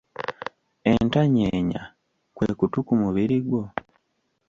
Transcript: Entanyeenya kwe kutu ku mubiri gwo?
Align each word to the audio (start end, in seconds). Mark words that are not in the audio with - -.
Entanyeenya 0.91 1.83
kwe 2.35 2.47
kutu 2.59 2.79
ku 2.87 2.93
mubiri 3.01 3.37
gwo? 3.47 3.63